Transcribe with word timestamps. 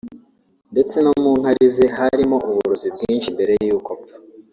ndetse 0.71 0.95
no 1.05 1.11
mu 1.23 1.31
nkari 1.39 1.65
ze 1.75 1.85
harimo 1.97 2.37
uburozi 2.49 2.87
bwinshi 2.95 3.33
mbere 3.35 3.53
y’uko 3.67 3.89
apfa 3.97 4.15